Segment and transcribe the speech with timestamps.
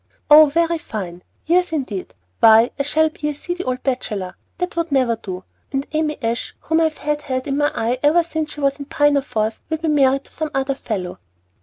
[0.31, 1.21] "Oh, very fine!
[1.45, 2.15] years indeed!
[2.39, 4.35] Why, I shall be a seedy old bachelor!
[4.57, 5.43] That would never do!
[5.71, 8.85] And Amy Ashe, whom I have had in my eye ever since she was in
[8.85, 11.19] pinafores, will be married to some other fellow!"